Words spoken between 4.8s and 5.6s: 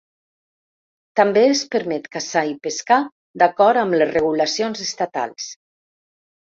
estatals.